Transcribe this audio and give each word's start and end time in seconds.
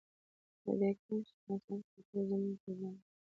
د 0.63 0.65
دې 0.79 0.91
کښت 1.03 1.35
حاصل 1.45 1.79
قاتل 1.91 2.21
زموږ 2.29 2.55
د 2.63 2.65
ځان 2.79 2.95
دی 2.99 3.05